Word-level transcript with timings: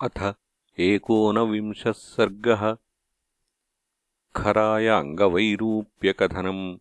अथ 0.00 0.34
एकोनविंशः 0.80 1.92
सर्गः। 1.92 2.76
खराय 4.36 4.86
अङ्गवैरूप्यकथनम् 4.86 6.78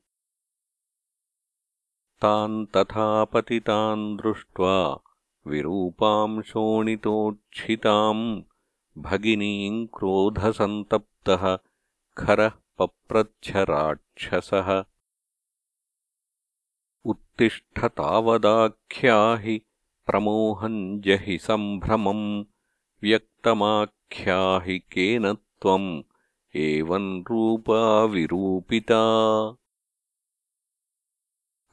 तान् 2.22 2.68
तथा 2.68 3.26
पतितान् 3.26 4.18
दृष्ट्वा 4.18 5.00
विरूपाम् 5.48 6.44
शोणितोच्छिताम्। 6.44 8.42
भगिनीम् 8.98 9.88
क्रोधसन्तप्तः 9.88 11.58
खरः 12.18 12.52
पप्रच्छ 12.78 13.52
राक्षसः 13.56 14.84
उत्तिष्ठ 17.06 17.86
तावदाख्याहि 17.86 19.62
प्रमोहम् 20.06 21.02
जहि 21.02 21.38
सम्भ्रमम् 21.38 22.46
व्यक्तमाख्याहि 23.04 24.80
केन 24.80 25.34
त्वम् 25.34 26.04
एवम् 26.56 27.22
रूपा 27.22 28.04
विरूपिता। 28.04 29.02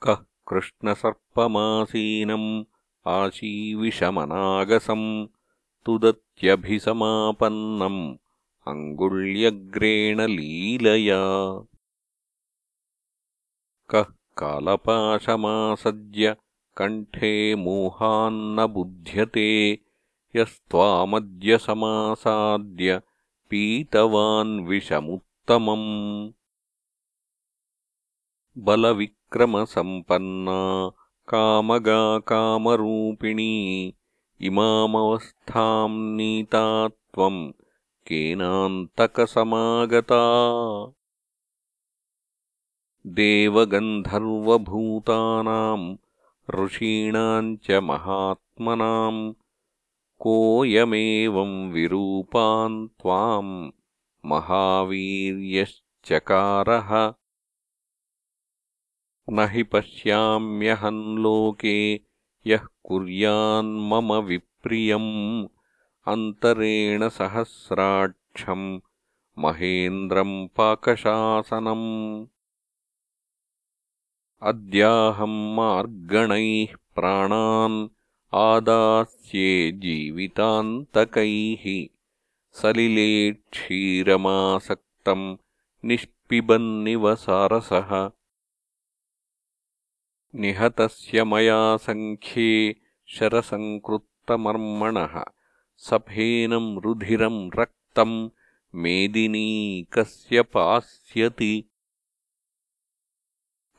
कः 0.02 0.16
कृष्णसर्पमासीनम् 0.48 2.64
आशीविषमनागसम् 3.06 5.26
तुदत्यभिसमापन्नम् 5.86 8.16
अङ्गुल्यग्रेण 8.68 10.20
लीलया। 10.20 11.22
कः 13.90 14.04
कालपाशमासज्य 14.38 16.36
कण्ठे 16.76 17.54
मोहान्न 17.54 18.66
बुध्यते 18.66 19.83
यस्त्वामद्य 20.36 21.58
समासाद्य 21.58 23.00
पीतवान् 23.50 24.66
विषमुत्तमम्। 24.66 26.32
बलविक्रमसम्पन्ना 28.58 30.90
कामगा 31.28 32.18
कामरूपिणी 32.18 33.94
इमामवस्थाम् 34.40 36.16
नीता 36.16 36.88
त्वम् 36.88 37.52
केनान्तकसमागता। 38.06 40.22
देवगन्धर्वभूतानाम् 43.06 45.96
ऋषीणाम् 46.50 47.56
च 47.56 47.70
महात्मनाम् 47.70 49.34
कोऽयमेवम् 50.18 51.72
विरूपान् 51.72 52.88
त्वाम् 52.88 53.70
महावीर्यश्चकारः। 54.24 57.14
न 59.30 59.48
हि 59.50 59.62
पश्याम्यहम् 59.62 61.18
लोके 61.18 62.00
यः 62.46 62.66
कुर्यान्मम 62.84 64.12
विप्रियम्। 64.12 65.48
अन्तरेण 66.06 67.08
सहस्राक्षम् 67.08 68.80
महेन्द्रम् 69.38 70.48
पाकशासनम्। 70.48 72.26
अद्याहम् 74.42 75.56
मार्गणैः 75.56 76.76
प्राणान् 76.94 77.88
आदास्ये 78.36 79.72
जीवितान्तकैः 79.72 81.88
सलिले 82.52 83.32
क्षीरमासक्तम् 83.32 85.36
निष्पिबन्निव 85.84 87.14
सारसः 87.14 88.10
निहतस्य 90.34 91.24
मया 91.24 91.76
सङ्ख्ये 91.76 92.76
शरसङ्कृत्तमर्मणः 93.06 95.24
सफेनम् 95.78 96.80
रुधिरम् 96.84 97.50
रक्तम् 97.58 98.30
मेदिनी 98.74 99.86
कस्य 99.92 100.42
पास्यति। 100.42 101.64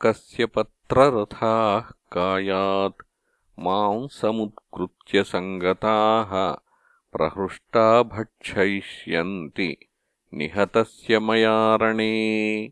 कस्य 0.02 0.46
पत्ररथाः 0.46 1.92
कायात् 2.12 3.05
मांसमुत्कृत्य 3.58 5.24
सङ्गताः 5.24 6.52
प्रहृष्टा 7.12 8.02
भक्षयिष्यन्ति। 8.02 9.76
निहतस्य 10.34 11.18
मयारणे 11.18 12.68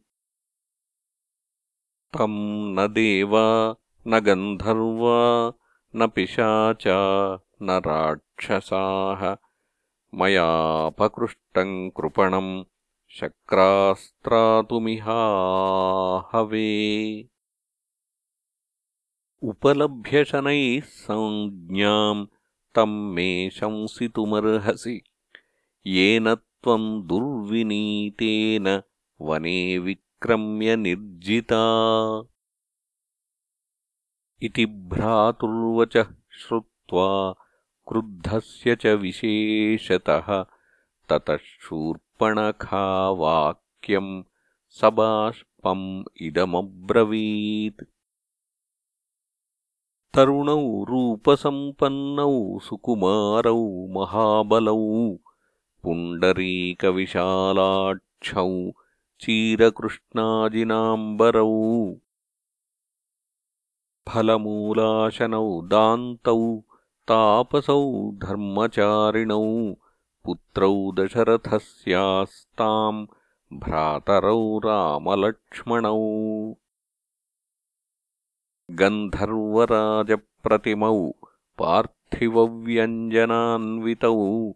तम् 2.12 2.74
न 2.78 2.86
देवा 2.86 3.74
न 4.06 4.18
गन्धर्वा 4.20 5.52
न 5.96 6.06
पिशाचा 6.06 7.34
न 7.62 7.70
राक्षसाः। 7.70 9.36
मयापकृष्टम् 10.14 11.90
कृपणम् 11.90 12.64
शक्रास्त्रातुमिहाहवे 13.08 14.14
उपलभ्यशनैः 19.44 20.80
संज्ञाम् 20.80 22.26
तम् 22.74 23.14
मे 23.14 23.50
शंसितुमर्हसि 23.50 25.02
येन 25.86 26.34
त्वम् 26.34 27.08
दुर्विनीतेन 27.08 28.82
वने 29.20 29.78
विक्रम्य 29.78 30.76
निर्जिता। 30.76 31.62
इति 34.42 34.66
भ्रातुर्वचः 34.66 36.06
श्रुत्वा 36.38 37.34
क्रुद्धस्य 37.88 38.76
च 38.76 38.86
विशेषतः 38.86 40.46
ततः 41.08 41.36
शूर्पणखावाक्यम् 41.36 44.22
सबाष्पम् 44.80 46.04
इदमब्रवीत् 46.20 47.93
तरुणौ 50.16 50.60
रूपसम्पन्नौ 50.88 52.34
सुकुमारौ 52.64 53.62
महाबलौ 53.94 54.82
पुण्डरीकविशालाक्षौ 55.84 56.44
चीरकृष्णाजिनाम्बरौ 59.24 59.96
फलमूलाशनौ 64.06 65.48
दान्तौ 65.74 66.42
तापसौ 67.10 67.82
धर्मचारिणौ 68.24 69.44
पुत्रौ 70.24 70.74
दशरथस्यास्ताम् 70.98 73.00
भ्रातरौ 73.64 74.42
रामलक्ष्मणौ 74.66 75.98
गन्धर्वराजप्रतिमौ 78.70 81.10
पार्थिवव्यञ्जनान्वितौ 81.58 84.52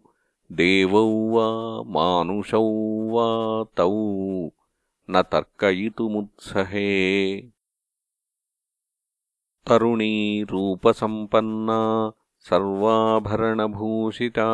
देवौ 0.51 1.05
वा 1.05 1.83
मानुषौ 1.83 3.09
वा 3.09 3.65
तौ 3.77 3.93
न 5.09 5.19
तर्कयितुमुत्सहे। 5.31 7.43
तरुणी 9.67 10.43
रूपसम्पन्ना 10.43 12.11
सर्वाभरणभूषिता 12.39 14.47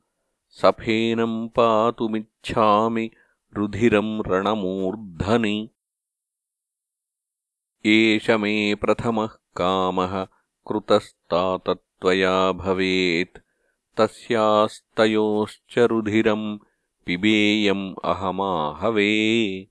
सफेनम् 0.51 1.49
पातुमिच्छामि 1.49 3.11
रुधिरम् 3.57 4.23
रणमूर्धनि 4.27 5.71
एष 7.87 8.31
मे 8.31 8.75
प्रथमः 8.75 9.27
कामः 9.27 10.27
कृतस्तातत्वमागतः 10.69 11.75
त्वया 11.75 12.53
भवेत्। 12.53 13.39
तस्यास्तयोश्च 13.97 15.79
रुधिरम् 15.79 16.59
पिबेयम् 17.07 17.95
अहमाहवे। 18.05 19.67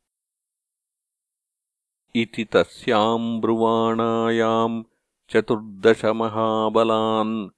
इति 2.15 2.43
तस्याम् 2.43 3.41
ब्रुवाणायाम् 3.41 4.83
चतुर्दशमहाबलान् 5.29 7.49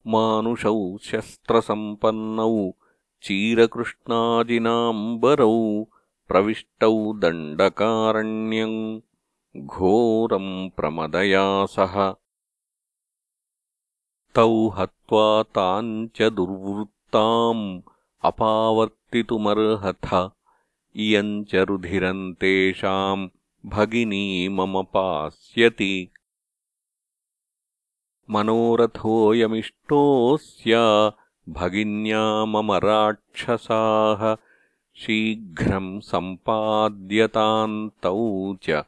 मानुषौ 0.06 0.98
शस्त्रसम्पन्नौ 0.98 2.70
चीरकृष्णाजिनाम्बरौ 3.22 5.86
प्रविष्टौ 6.28 7.12
दण्डकारण्यम् 7.12 9.00
घोरम् 9.56 10.70
प्रमदया 10.70 11.66
सह। 11.66 12.14
तौ 14.34 14.68
हत्वा 14.68 15.42
ताम् 15.42 16.08
च 16.08 16.22
दुर्वृत्ताम् 16.22 17.80
अपावर्तितुमर्हथ। 18.24 20.30
इयम् 20.96 21.44
च 21.44 21.54
रुधिरम् 21.54 22.34
तेषाम् 22.34 23.28
भगिनी 23.66 24.48
मम 24.48 24.82
पास्यति 24.82 26.11
मनोरथोऽयमिष्टोऽस्य 28.32 30.76
भगिन्या 31.48 32.44
मम 32.44 32.72
राक्षसाः 32.72 34.36
शीघ्रम् 34.96 36.00
सम्पाद्यताम् 36.00 37.90
तौ 38.02 38.54
च 38.54 38.84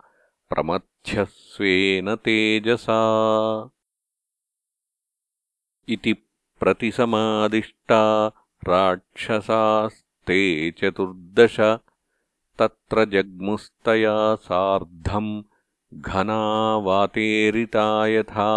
प्रमथ्यस्वेन 0.51 2.15
तेजसा। 2.15 3.01
इति 5.89 6.15
प्रतिसमादिष्टा 6.61 8.33
राक्षसास्ते 8.69 10.71
चतुर्दश। 10.71 11.79
तत्र 12.59 13.05
जग्मुस्तया 13.05 14.35
सार्धम् 14.35 15.43
घनावातेरिता 15.95 18.07
यथा 18.07 18.51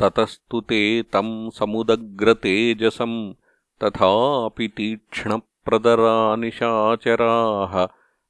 ततस्तु 0.00 0.60
ते 0.68 0.80
तम् 1.12 1.32
समुदग्रतेजसम् 1.58 3.18
तथापि 3.82 4.68
तीक्ष्णप्रदरा 4.76 6.14
निशाचराः 6.42 7.74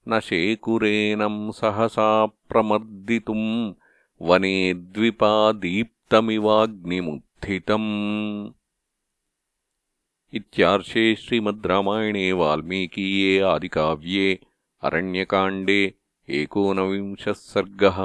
न 0.08 0.20
शेकुरेणम् 0.28 1.40
सहसा 1.60 2.10
प्रमर्दितुम् 2.50 3.50
वने 4.28 4.56
द्विपादीप् 4.94 5.92
तमिवाग्निमुत्थितम् 6.10 7.90
इत्यार्षे 10.38 11.04
श्रीमद् 11.22 11.66
रामायणे 11.66 12.30
वाल्मीकीये 12.40 13.40
आदिकाव्ये 13.52 14.28
अरण्यकाण्डे 14.88 15.80
एकोनविंशः 16.40 17.32
सर्गः 17.32 17.98